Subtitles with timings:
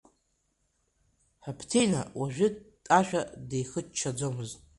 [1.43, 2.47] Хаԥҭина уажәы
[2.85, 4.59] Ташәа дихыччаӡомызт.